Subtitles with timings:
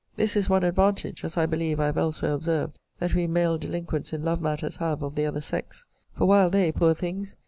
[0.15, 4.11] This is one advantage, as I believe I have elsewhere observed, that we male delinquents
[4.13, 7.35] in love matters have of the other sex: for while they, poor things!